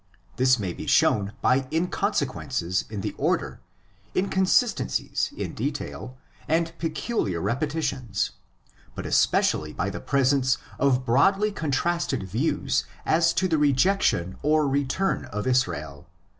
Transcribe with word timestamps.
This 0.37 0.57
may 0.57 0.73
be 0.73 0.87
shown 0.87 1.33
by 1.41 1.67
inconsequences 1.71 2.85
in 2.89 3.01
the 3.01 3.13
order, 3.19 3.61
incon 4.15 4.47
sistencies 4.47 5.31
in 5.33 5.53
detail, 5.53 6.17
and 6.47 6.73
peculiar 6.79 7.39
repetitions; 7.39 8.31
but 8.95 9.05
especially 9.05 9.73
by 9.73 9.91
the 9.91 10.01
presence 10.01 10.57
of 10.79 11.05
broadly 11.05 11.51
contrasted 11.51 12.23
views 12.23 12.83
as 13.05 13.31
to 13.33 13.47
the 13.47 13.59
rejection 13.59 14.37
or 14.41 14.67
return 14.67 15.25
of 15.25 15.45
Israel. 15.45 16.07